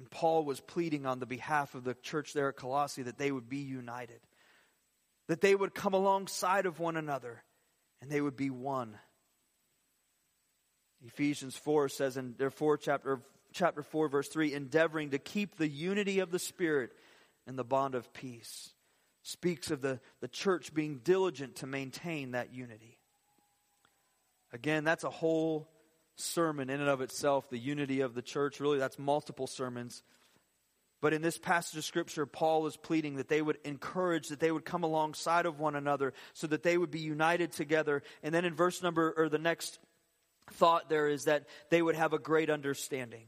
[0.00, 3.30] And Paul was pleading on the behalf of the church there at Colossae that they
[3.30, 4.20] would be united,
[5.28, 7.44] that they would come alongside of one another,
[8.00, 8.96] and they would be one.
[11.04, 13.20] Ephesians 4 says in 4 chapter,
[13.52, 16.92] chapter 4, verse 3, endeavoring to keep the unity of the Spirit
[17.46, 18.70] and the bond of peace.
[19.22, 22.96] Speaks of the, the church being diligent to maintain that unity.
[24.50, 25.68] Again, that's a whole
[26.20, 28.60] sermon in and of itself, the unity of the church.
[28.60, 30.02] Really, that's multiple sermons.
[31.00, 34.52] But in this passage of Scripture, Paul is pleading that they would encourage, that they
[34.52, 38.02] would come alongside of one another so that they would be united together.
[38.22, 39.78] And then in verse number, or the next
[40.52, 43.24] thought there is that they would have a great understanding.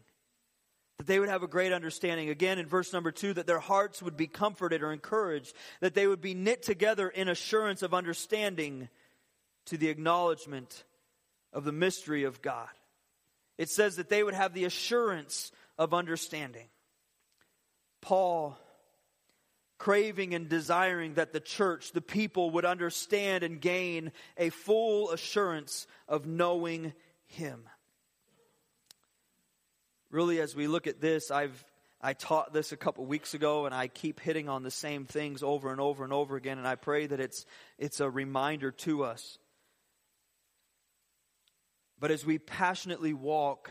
[0.98, 2.28] That they would have a great understanding.
[2.28, 6.07] Again, in verse number two, that their hearts would be comforted or encouraged, that they
[6.07, 8.90] would be knit together in assurance of understanding
[9.66, 10.85] to the acknowledgement
[11.55, 12.68] of the mystery of God.
[13.62, 16.66] It says that they would have the assurance of understanding.
[18.01, 18.59] Paul
[19.79, 25.87] craving and desiring that the church, the people, would understand and gain a full assurance
[26.09, 26.92] of knowing
[27.27, 27.68] Him.
[30.11, 31.64] Really, as we look at this, I've
[32.01, 35.44] I taught this a couple weeks ago, and I keep hitting on the same things
[35.44, 37.46] over and over and over again, and I pray that it's
[37.79, 39.38] it's a reminder to us.
[42.02, 43.70] But as we passionately walk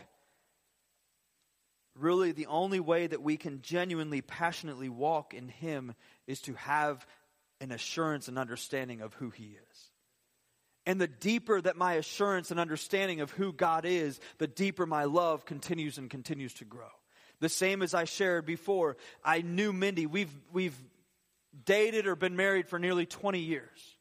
[1.94, 5.94] really the only way that we can genuinely, passionately walk in Him
[6.26, 7.06] is to have
[7.60, 9.90] an assurance and understanding of who He is.
[10.86, 15.04] And the deeper that my assurance and understanding of who God is, the deeper my
[15.04, 16.88] love continues and continues to grow.
[17.40, 20.06] The same as I shared before, I knew Mindy.
[20.06, 20.82] We've, we've
[21.66, 23.98] dated or been married for nearly 20 years.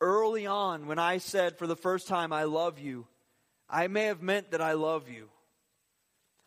[0.00, 3.06] Early on, when I said for the first time, I love you,
[3.68, 5.28] I may have meant that I love you.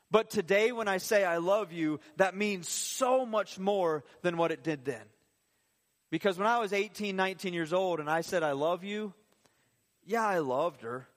[0.09, 4.51] But today, when I say I love you, that means so much more than what
[4.51, 5.01] it did then.
[6.11, 9.13] Because when I was 18, 19 years old and I said I love you,
[10.05, 11.07] yeah, I loved her.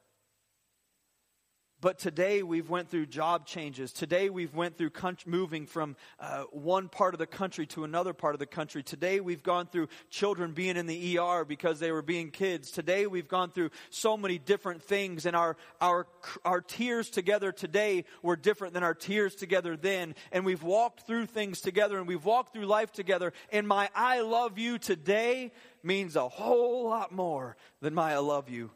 [1.83, 3.93] But today we've went through job changes.
[3.93, 8.15] Today we've went through country, moving from uh, one part of the country to another
[8.15, 8.83] part of the country.
[8.83, 12.71] Today we've gone through children being in the ER because they were being kids.
[12.71, 16.07] Today we've gone through so many different things, and our our
[16.47, 20.15] our tears together today were different than our tears together then.
[20.33, 23.35] And we've walked through things together, and we've walked through life together.
[23.53, 28.49] And my "I love you" today means a whole lot more than my "I love
[28.49, 28.71] you"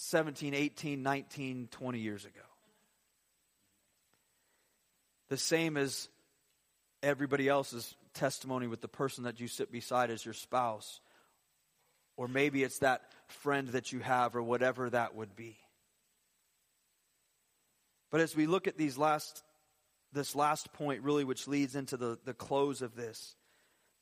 [0.00, 2.40] 17, 18, 19, 20 years ago.
[5.28, 6.08] The same as
[7.02, 11.00] everybody else's testimony with the person that you sit beside as your spouse.
[12.16, 15.56] Or maybe it's that friend that you have, or whatever that would be.
[18.10, 19.42] But as we look at these last,
[20.12, 23.36] this last point, really, which leads into the, the close of this,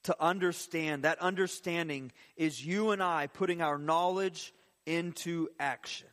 [0.05, 4.55] to understand, that understanding is you and I putting our knowledge
[4.89, 6.07] into action.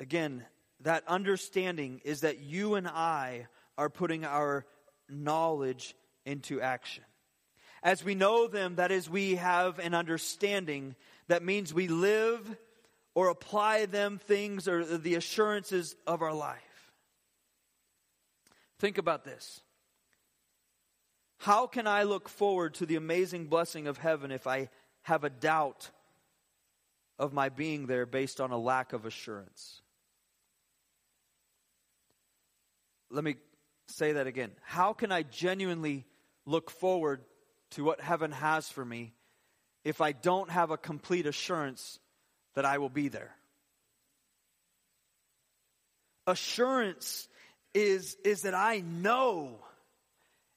[0.00, 0.44] Again,
[0.80, 3.46] that understanding is that you and I
[3.78, 4.66] are putting our
[5.08, 5.94] knowledge
[6.26, 7.04] into action.
[7.84, 10.96] As we know them, that is, we have an understanding,
[11.28, 12.56] that means we live
[13.14, 16.58] or apply them things or the assurances of our life.
[18.80, 19.60] Think about this.
[21.38, 24.68] How can I look forward to the amazing blessing of heaven if I
[25.02, 25.90] have a doubt
[27.18, 29.82] of my being there based on a lack of assurance.
[33.10, 33.36] Let me
[33.88, 34.52] say that again.
[34.62, 36.06] How can I genuinely
[36.46, 37.20] look forward
[37.72, 39.12] to what heaven has for me
[39.84, 41.98] if I don't have a complete assurance
[42.54, 43.34] that I will be there?
[46.26, 47.28] Assurance
[47.74, 49.58] is, is that I know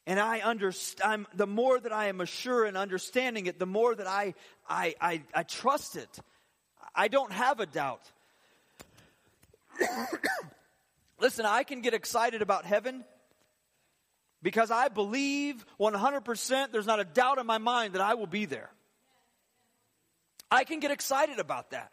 [0.05, 4.07] and I understand, the more that I am assured and understanding it, the more that
[4.07, 4.33] I,
[4.67, 6.19] I, I, I trust it.
[6.93, 8.01] I don't have a doubt.
[11.19, 13.05] Listen, I can get excited about heaven
[14.41, 18.43] because I believe 100%, there's not a doubt in my mind that I will be
[18.43, 18.69] there.
[20.51, 21.92] I can get excited about that.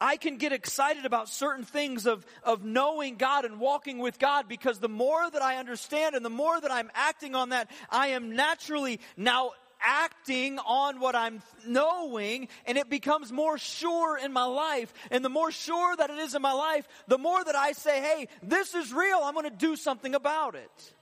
[0.00, 4.46] I can get excited about certain things of, of knowing God and walking with God
[4.48, 8.08] because the more that I understand and the more that I'm acting on that, I
[8.08, 14.44] am naturally now acting on what I'm knowing and it becomes more sure in my
[14.44, 14.92] life.
[15.10, 18.00] And the more sure that it is in my life, the more that I say,
[18.00, 19.18] hey, this is real.
[19.22, 20.92] I'm going to do something about it.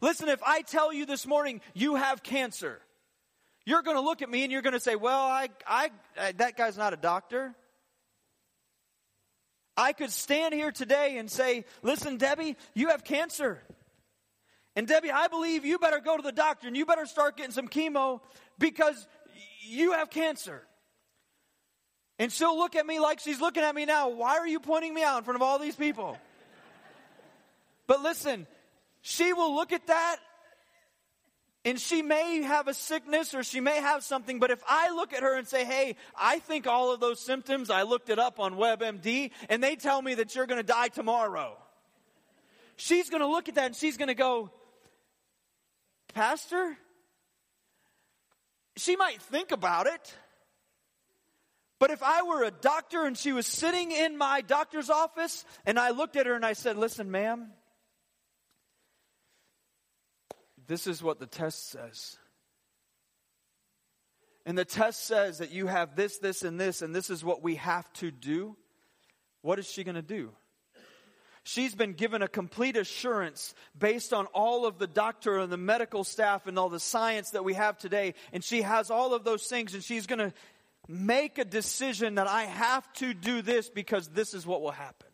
[0.00, 2.80] Listen, if I tell you this morning you have cancer,
[3.64, 5.90] you're going to look at me and you're going to say, well, I, I,
[6.36, 7.54] that guy's not a doctor.
[9.76, 13.62] I could stand here today and say, listen, Debbie, you have cancer.
[14.74, 17.52] And Debbie, I believe you better go to the doctor and you better start getting
[17.52, 18.20] some chemo
[18.58, 19.06] because
[19.66, 20.62] you have cancer.
[22.18, 24.08] And she'll look at me like she's looking at me now.
[24.08, 26.18] Why are you pointing me out in front of all these people?
[27.86, 28.46] but listen,
[29.02, 30.16] she will look at that
[31.66, 35.12] and she may have a sickness or she may have something, but if I look
[35.12, 38.38] at her and say, hey, I think all of those symptoms, I looked it up
[38.38, 41.58] on WebMD, and they tell me that you're going to die tomorrow,
[42.76, 44.52] she's going to look at that and she's going to go,
[46.14, 46.78] Pastor?
[48.76, 50.14] She might think about it.
[51.80, 55.78] But if I were a doctor and she was sitting in my doctor's office and
[55.78, 57.48] I looked at her and I said, Listen, ma'am,
[60.66, 62.16] this is what the test says.
[64.44, 67.42] and the test says that you have this, this, and this, and this is what
[67.42, 68.56] we have to do,
[69.42, 70.32] what is she going to do?
[71.42, 76.02] She's been given a complete assurance based on all of the doctor and the medical
[76.02, 78.14] staff and all the science that we have today.
[78.32, 80.32] And she has all of those things, and she's going to
[80.88, 85.05] make a decision that I have to do this because this is what will happen.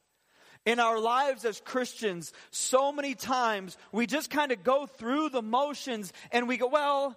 [0.65, 5.43] In our lives as Christians, so many times we just kind of go through the
[5.43, 7.17] motions and we go, well,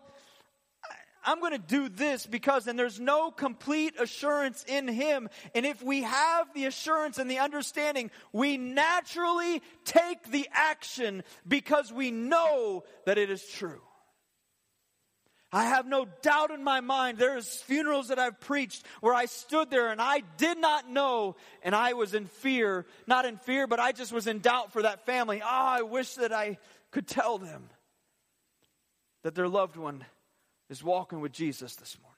[1.25, 5.29] I'm going to do this because, and there's no complete assurance in Him.
[5.53, 11.91] And if we have the assurance and the understanding, we naturally take the action because
[11.91, 13.81] we know that it is true.
[15.51, 17.17] I have no doubt in my mind.
[17.17, 21.73] There's funerals that I've preached where I stood there and I did not know and
[21.73, 22.85] I was in fear.
[23.07, 25.41] Not in fear, but I just was in doubt for that family.
[25.41, 26.57] Oh, I wish that I
[26.91, 27.69] could tell them
[29.23, 30.03] that their loved one
[30.69, 32.14] is walking with Jesus this morning.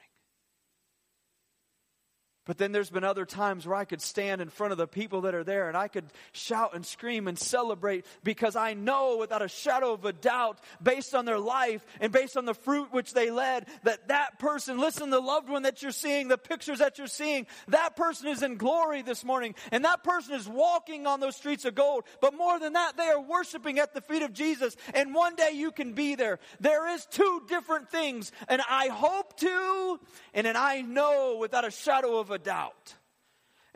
[2.48, 5.22] But then there's been other times where I could stand in front of the people
[5.22, 9.41] that are there and I could shout and scream and celebrate because I know without
[9.41, 13.14] a shadow of a doubt, based on their life and based on the fruit which
[13.14, 16.98] they led, that that person, listen, the loved one that you're seeing, the pictures that
[16.98, 21.20] you're seeing, that person is in glory this morning and that person is walking on
[21.20, 22.06] those streets of gold.
[22.22, 25.52] But more than that, they are worshiping at the feet of Jesus and one day
[25.54, 26.39] you can be there.
[26.62, 30.00] There is two different things and I hope to
[30.34, 32.96] and and I know without a shadow of a doubt.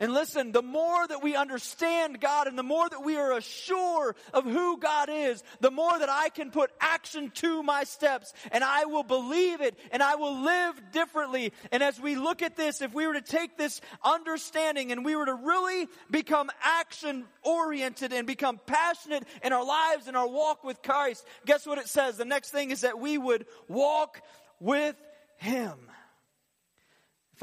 [0.02, 4.16] And listen, the more that we understand God and the more that we are assured
[4.34, 8.64] of who God is, the more that I can put action to my steps and
[8.64, 11.52] I will believe it and I will live differently.
[11.70, 15.14] And as we look at this, if we were to take this understanding and we
[15.14, 20.64] were to really become action oriented and become passionate in our lives and our walk
[20.64, 22.16] with Christ, guess what it says?
[22.16, 24.20] The next thing is that we would walk
[24.58, 24.96] with
[25.36, 25.78] Him.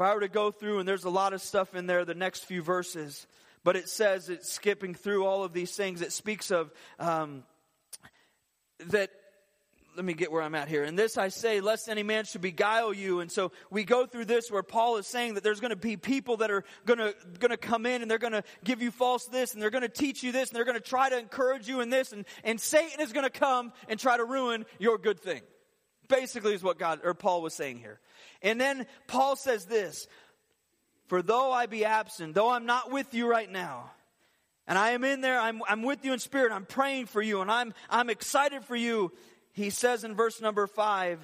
[0.00, 2.14] If I were to go through, and there's a lot of stuff in there, the
[2.14, 3.26] next few verses,
[3.62, 6.00] but it says it's skipping through all of these things.
[6.00, 7.44] It speaks of um,
[8.86, 9.10] that.
[9.96, 10.84] Let me get where I'm at here.
[10.84, 13.20] And this I say, lest any man should beguile you.
[13.20, 15.98] And so we go through this where Paul is saying that there's going to be
[15.98, 18.90] people that are going to going to come in and they're going to give you
[18.90, 21.18] false this and they're going to teach you this and they're going to try to
[21.18, 24.64] encourage you in this and and Satan is going to come and try to ruin
[24.78, 25.42] your good thing.
[26.10, 27.98] Basically, is what God or Paul was saying here.
[28.42, 30.06] And then Paul says this
[31.06, 33.92] For though I be absent, though I'm not with you right now,
[34.66, 37.40] and I am in there, I'm, I'm with you in spirit, I'm praying for you,
[37.40, 39.12] and I'm, I'm excited for you.
[39.52, 41.18] He says in verse number five,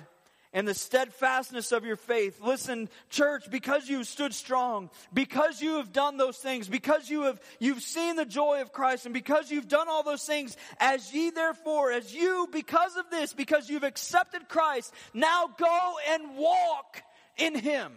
[0.56, 2.40] and the steadfastness of your faith.
[2.40, 7.38] Listen, church, because you stood strong, because you have done those things, because you have,
[7.60, 11.28] you've seen the joy of Christ, and because you've done all those things, as ye
[11.28, 17.02] therefore, as you, because of this, because you've accepted Christ, now go and walk
[17.36, 17.92] in Him.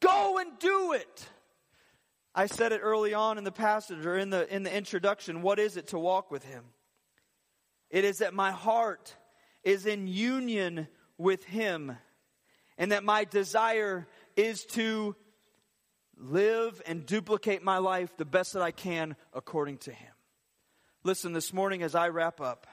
[0.00, 1.26] Go and do it.
[2.34, 5.40] I said it early on in the passage or in the, in the introduction.
[5.40, 6.64] What is it to walk with Him?
[7.88, 9.16] It is that my heart
[9.62, 10.86] is in union
[11.18, 11.96] with Him,
[12.78, 14.06] and that my desire
[14.36, 15.16] is to
[16.16, 20.12] live and duplicate my life the best that I can according to Him.
[21.02, 22.66] Listen, this morning as I wrap up,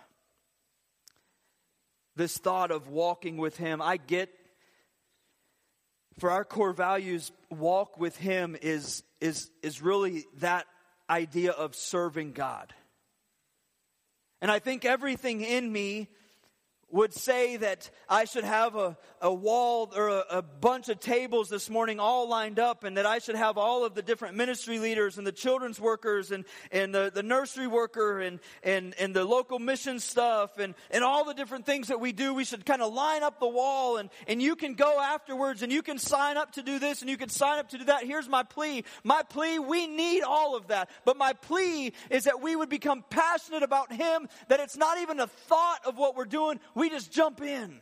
[2.16, 4.30] this thought of walking with Him, I get
[6.20, 10.68] for our core values, walk with Him is, is, is really that
[11.10, 12.74] idea of serving God.
[14.42, 16.10] And I think everything in me
[16.92, 21.50] would say that I should have a, a wall or a, a, bunch of tables
[21.50, 24.80] this morning all lined up and that I should have all of the different ministry
[24.80, 29.24] leaders and the children's workers and, and the, the nursery worker and, and, and the
[29.24, 32.34] local mission stuff and, and all the different things that we do.
[32.34, 35.72] We should kind of line up the wall and, and you can go afterwards and
[35.72, 38.04] you can sign up to do this and you can sign up to do that.
[38.04, 38.84] Here's my plea.
[39.04, 40.90] My plea, we need all of that.
[41.06, 45.20] But my plea is that we would become passionate about Him, that it's not even
[45.20, 47.80] a thought of what we're doing we just jump in.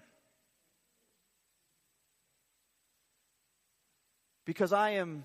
[4.44, 5.24] Because I am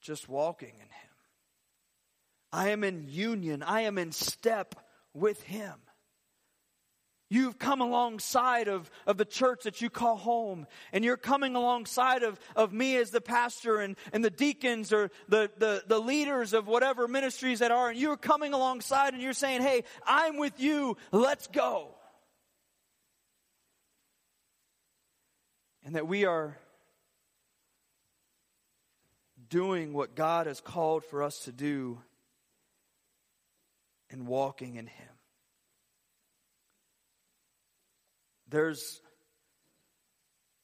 [0.00, 1.14] just walking in Him.
[2.54, 4.76] I am in union, I am in step
[5.12, 5.74] with Him.
[7.30, 12.22] You've come alongside of, of the church that you call home, and you're coming alongside
[12.22, 16.52] of, of me as the pastor and, and the deacons or the, the, the leaders
[16.52, 20.60] of whatever ministries that are, and you're coming alongside and you're saying, Hey, I'm with
[20.60, 21.94] you, let's go.
[25.82, 26.58] And that we are
[29.48, 32.00] doing what God has called for us to do
[34.10, 35.13] and walking in Him.
[38.54, 39.00] There's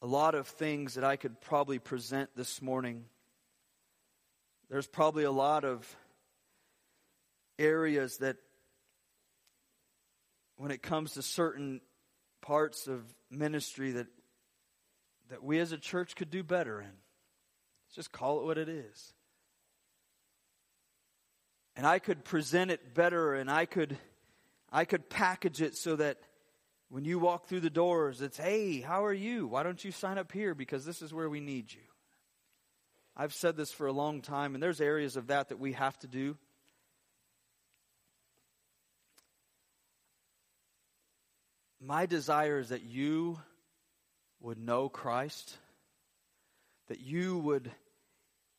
[0.01, 3.05] a lot of things that I could probably present this morning.
[4.69, 5.97] There's probably a lot of
[7.59, 8.37] areas that,
[10.57, 11.81] when it comes to certain
[12.43, 14.07] parts of ministry, that,
[15.29, 16.87] that we as a church could do better in.
[16.87, 19.15] Let's just call it what it is.
[21.75, 23.99] And I could present it better and I could
[24.73, 26.19] I could package it so that
[26.91, 29.47] when you walk through the doors, it's, hey, how are you?
[29.47, 30.55] Why don't you sign up here?
[30.55, 31.81] Because this is where we need you.
[33.17, 35.97] I've said this for a long time, and there's areas of that that we have
[36.01, 36.37] to do.
[41.81, 43.39] My desire is that you
[44.41, 45.57] would know Christ,
[46.89, 47.71] that you would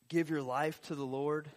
[0.08, 1.50] give your life to the Lord,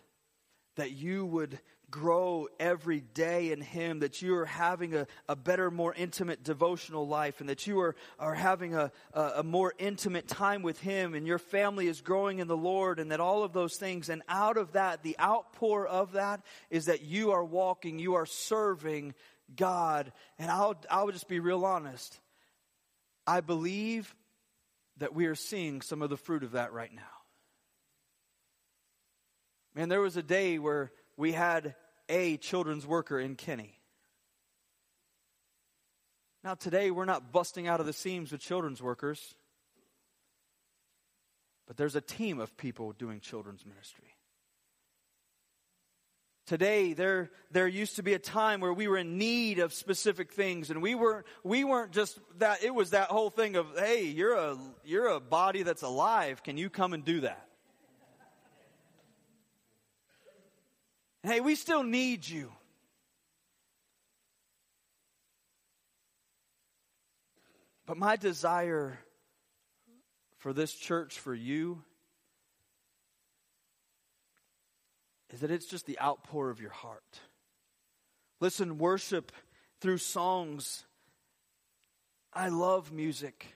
[0.75, 1.57] that you would
[1.89, 7.07] grow every day in Him, that you are having a, a better, more intimate devotional
[7.07, 11.13] life, and that you are, are having a, a, a more intimate time with Him,
[11.13, 14.21] and your family is growing in the Lord, and that all of those things, and
[14.27, 19.13] out of that, the outpour of that is that you are walking, you are serving
[19.55, 20.11] God.
[20.39, 22.19] And I'll, I'll just be real honest.
[23.27, 24.13] I believe
[24.97, 27.01] that we are seeing some of the fruit of that right now.
[29.75, 31.75] Man, there was a day where we had
[32.09, 33.79] a children's worker in Kenny.
[36.43, 39.35] Now, today, we're not busting out of the seams with children's workers,
[41.65, 44.15] but there's a team of people doing children's ministry.
[46.45, 50.31] Today, there, there used to be a time where we were in need of specific
[50.31, 54.03] things, and we weren't, we weren't just that, it was that whole thing of, hey,
[54.03, 56.43] you're a, you're a body that's alive.
[56.43, 57.47] Can you come and do that?
[61.25, 62.51] Hey, we still need you.
[67.87, 68.99] But my desire
[70.37, 71.81] for this church, for you,
[75.33, 77.19] is that it's just the outpour of your heart.
[78.39, 79.31] Listen, worship
[79.81, 80.83] through songs.
[82.31, 83.47] I love music.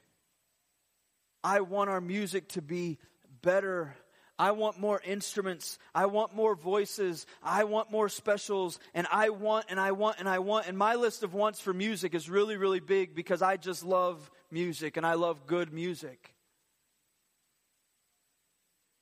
[1.44, 2.98] I want our music to be
[3.44, 3.96] better
[4.40, 5.78] I want more instruments.
[5.94, 7.28] I want more voices.
[7.44, 8.80] I want more specials.
[8.94, 10.68] And I want and I want and I want.
[10.68, 14.32] And my list of wants for music is really, really big because I just love
[14.50, 16.34] music and I love good music.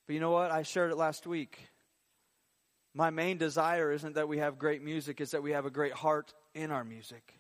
[0.08, 0.50] But you know what?
[0.50, 1.60] I shared it last week.
[2.96, 5.94] My main desire isn't that we have great music, it's that we have a great
[5.94, 7.37] heart in our music.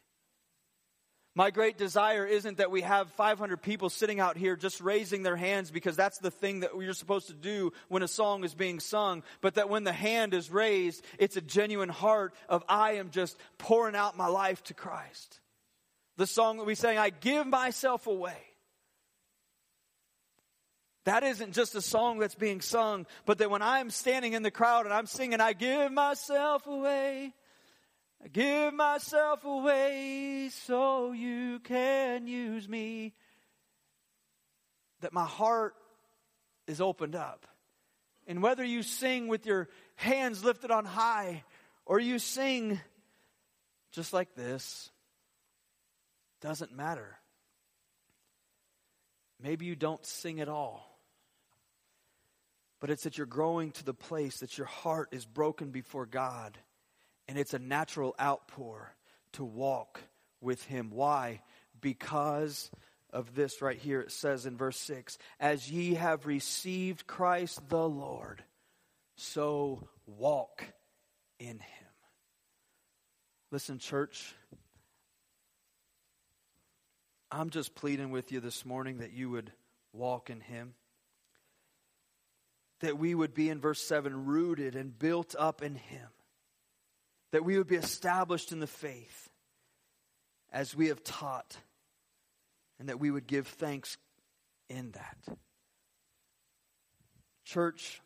[1.37, 5.35] My great desire isn't that we have 500 people sitting out here just raising their
[5.35, 8.79] hands because that's the thing that we're supposed to do when a song is being
[8.79, 13.11] sung, but that when the hand is raised, it's a genuine heart of I am
[13.11, 15.39] just pouring out my life to Christ.
[16.15, 18.41] The song that we sang, I give myself away.
[21.05, 24.49] That isn't just a song that's being sung, but that when I'm standing in the
[24.49, 27.35] crowd and I'm singing, I give myself away.
[28.23, 33.13] I give myself away so you can use me.
[35.01, 35.75] That my heart
[36.65, 37.45] is opened up.
[38.25, 41.43] And whether you sing with your hands lifted on high
[41.85, 42.79] or you sing
[43.91, 44.89] just like this,
[46.41, 47.17] doesn't matter.
[49.41, 50.99] Maybe you don't sing at all.
[52.79, 56.57] But it's that you're growing to the place that your heart is broken before God
[57.27, 58.93] and it's a natural outpour
[59.33, 60.01] to walk
[60.41, 60.89] with Him.
[60.91, 61.41] Why?
[61.79, 62.71] Because
[63.11, 64.01] of this right here.
[64.01, 68.43] It says in verse 6 As ye have received Christ the Lord,
[69.15, 70.65] so walk
[71.39, 71.87] in Him.
[73.51, 74.35] Listen, church.
[77.29, 79.51] I'm just pleading with you this morning that you would
[79.91, 80.73] walk in Him.
[82.79, 86.07] That we would be, in verse 7, rooted and built up in Him
[87.31, 89.29] that we would be established in the faith
[90.51, 91.57] as we have taught,
[92.79, 93.97] and that we would give thanks
[94.69, 95.37] in that.
[97.45, 98.01] Church,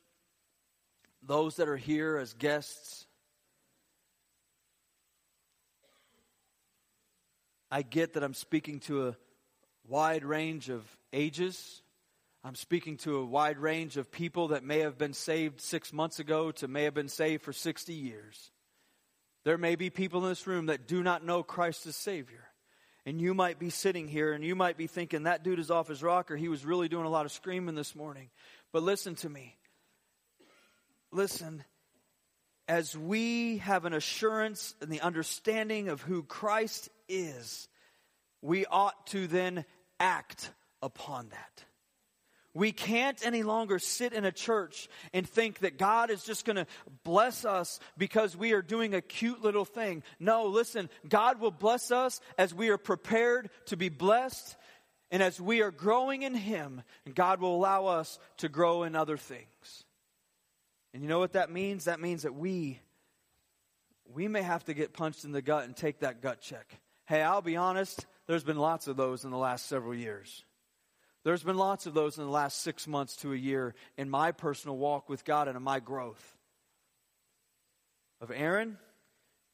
[1.22, 3.06] those that are here as guests,
[7.70, 9.16] I get that I'm speaking to a
[9.88, 11.82] wide range of ages.
[12.44, 16.20] I'm speaking to a wide range of people that may have been saved six months
[16.20, 18.52] ago to may have been saved for 60 years.
[19.44, 22.44] There may be people in this room that do not know Christ as Savior.
[23.06, 25.88] And you might be sitting here and you might be thinking, that dude is off
[25.88, 26.36] his rocker.
[26.36, 28.30] He was really doing a lot of screaming this morning.
[28.72, 29.58] But listen to me.
[31.12, 31.64] Listen.
[32.68, 37.68] As we have an assurance and the understanding of who Christ is,
[38.42, 39.66] we ought to then
[40.00, 41.66] act upon that.
[42.54, 46.58] We can't any longer sit in a church and think that God is just going
[46.58, 46.68] to
[47.04, 50.04] bless us because we are doing a cute little thing.
[50.20, 54.58] No, listen, God will bless us as we are prepared to be blessed
[55.12, 56.82] and as we are growing in Him.
[57.06, 59.86] And God will allow us to grow in other things.
[60.94, 61.86] And you know what that means?
[61.86, 62.80] That means that we
[64.14, 66.80] we may have to get punched in the gut and take that gut check.
[67.06, 70.44] Hey, I'll be honest, there's been lots of those in the last several years.
[71.24, 74.32] There's been lots of those in the last six months to a year in my
[74.32, 76.38] personal walk with God and in my growth.
[78.20, 78.78] Of Aaron,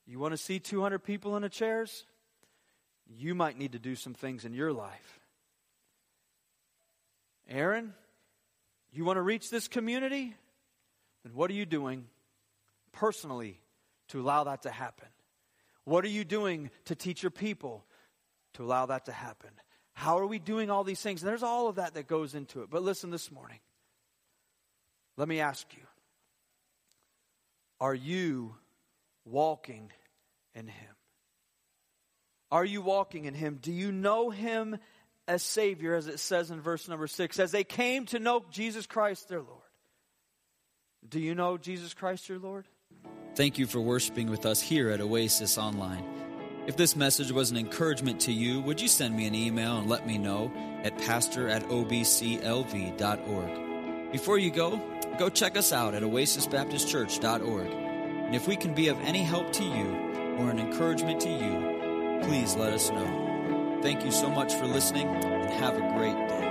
[0.05, 2.05] you want to see 200 people in the chairs?
[3.05, 5.19] You might need to do some things in your life.
[7.49, 7.93] Aaron,
[8.91, 10.35] you want to reach this community?
[11.23, 12.05] Then what are you doing
[12.91, 13.59] personally
[14.09, 15.07] to allow that to happen?
[15.83, 17.85] What are you doing to teach your people
[18.53, 19.51] to allow that to happen?
[19.97, 21.23] How are we doing all these things?
[21.23, 22.69] And there's all of that that goes into it.
[22.69, 23.57] But listen this morning.
[25.17, 25.81] Let me ask you
[27.79, 28.53] Are you
[29.25, 29.91] walking
[30.53, 30.95] in Him?
[32.51, 33.57] Are you walking in Him?
[33.59, 34.77] Do you know Him
[35.27, 37.39] as Savior, as it says in verse number six?
[37.39, 39.63] As they came to know Jesus Christ their Lord.
[41.09, 42.67] Do you know Jesus Christ your Lord?
[43.33, 46.26] Thank you for worshiping with us here at Oasis Online.
[46.67, 49.89] If this message was an encouragement to you, would you send me an email and
[49.89, 50.51] let me know
[50.83, 52.91] at pastor at obclv.org?
[54.11, 54.81] Before you go,
[55.17, 57.67] go check us out at oasisbaptistchurch.org.
[57.67, 62.19] And if we can be of any help to you or an encouragement to you,
[62.23, 63.79] please let us know.
[63.81, 66.46] Thank you so much for listening and have a great day.